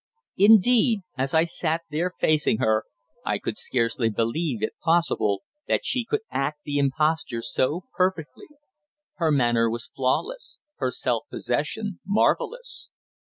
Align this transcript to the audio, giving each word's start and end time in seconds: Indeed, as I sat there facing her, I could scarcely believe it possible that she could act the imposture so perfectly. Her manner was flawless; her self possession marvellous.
Indeed, 0.39 1.01
as 1.15 1.35
I 1.35 1.43
sat 1.43 1.81
there 1.91 2.11
facing 2.19 2.57
her, 2.57 2.85
I 3.23 3.37
could 3.37 3.55
scarcely 3.59 4.09
believe 4.09 4.63
it 4.63 4.73
possible 4.83 5.43
that 5.67 5.85
she 5.85 6.05
could 6.05 6.21
act 6.31 6.61
the 6.63 6.79
imposture 6.79 7.43
so 7.43 7.81
perfectly. 7.95 8.47
Her 9.17 9.31
manner 9.31 9.69
was 9.69 9.91
flawless; 9.95 10.57
her 10.77 10.89
self 10.89 11.25
possession 11.29 11.99
marvellous. 12.03 12.89